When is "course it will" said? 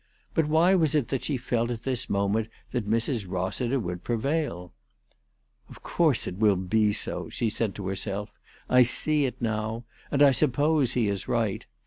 5.83-6.55